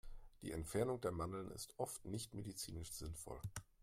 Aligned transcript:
Die 0.41 0.51
Entfernung 0.51 0.99
der 0.99 1.11
Mandeln 1.11 1.51
ist 1.51 1.75
oft 1.77 2.05
nicht 2.05 2.33
medizinisch 2.33 2.91
sinnvoll. 2.91 3.39